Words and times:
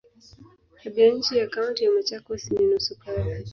Tabianchi 0.83 1.37
ya 1.37 1.47
Kaunti 1.47 1.83
ya 1.83 1.91
Machakos 1.91 2.51
ni 2.51 2.65
nusu 2.65 2.99
kavu. 2.99 3.43